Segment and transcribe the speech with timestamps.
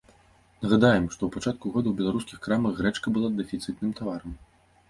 [0.65, 4.31] Нагадаем, што ў пачатку года ў беларускіх крамах грэчка была дэфіцытным таварам.